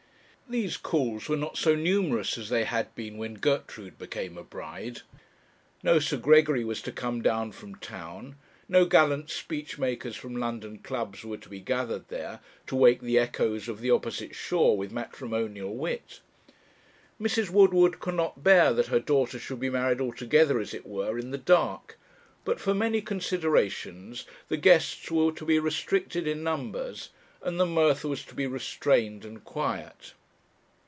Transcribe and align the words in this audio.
These 0.51 0.75
calls 0.75 1.29
were 1.29 1.37
not 1.37 1.55
so 1.55 1.75
numerous 1.75 2.37
as 2.37 2.49
they 2.49 2.65
had 2.65 2.93
been 2.93 3.15
when 3.17 3.35
Gertrude 3.35 3.97
became 3.97 4.37
a 4.37 4.43
bride. 4.43 4.99
No 5.81 5.97
Sir 5.97 6.17
Gregory 6.17 6.65
was 6.65 6.81
to 6.81 6.91
come 6.91 7.21
down 7.21 7.53
from 7.53 7.75
town, 7.75 8.35
no 8.67 8.83
gallant 8.83 9.29
speech 9.29 9.77
makers 9.79 10.17
from 10.17 10.35
London 10.35 10.79
clubs 10.79 11.23
were 11.23 11.37
to 11.37 11.47
be 11.47 11.61
gathered 11.61 12.09
there, 12.09 12.41
to 12.67 12.75
wake 12.75 12.99
the 12.99 13.17
echoes 13.17 13.69
of 13.69 13.79
the 13.79 13.91
opposite 13.91 14.35
shore 14.35 14.75
with 14.75 14.91
matrimonial 14.91 15.73
wit. 15.73 16.19
Mrs. 17.17 17.49
Woodward 17.49 18.01
could 18.01 18.15
not 18.15 18.43
bear 18.43 18.73
that 18.73 18.87
her 18.87 18.99
daughter 18.99 19.39
should 19.39 19.61
be 19.61 19.69
married 19.69 20.01
altogether, 20.01 20.59
as 20.59 20.73
it 20.73 20.85
were, 20.85 21.17
in 21.17 21.31
the 21.31 21.37
dark; 21.37 21.97
but 22.43 22.59
for 22.59 22.73
many 22.73 23.01
considerations 23.01 24.25
the 24.49 24.57
guests 24.57 25.09
were 25.09 25.31
to 25.31 25.45
be 25.45 25.59
restricted 25.59 26.27
in 26.27 26.43
numbers, 26.43 27.07
and 27.41 27.57
the 27.57 27.65
mirth 27.65 28.03
was 28.03 28.25
to 28.25 28.35
be 28.35 28.47
restrained 28.47 29.23
and 29.23 29.45
quiet. 29.45 30.11